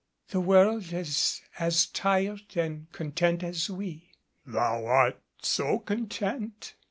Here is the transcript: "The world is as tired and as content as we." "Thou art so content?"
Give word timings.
"The 0.29 0.39
world 0.39 0.91
is 0.93 1.43
as 1.59 1.85
tired 1.85 2.57
and 2.57 2.87
as 2.89 2.97
content 2.97 3.43
as 3.43 3.69
we." 3.69 4.09
"Thou 4.47 4.83
art 4.87 5.21
so 5.43 5.77
content?" 5.77 6.73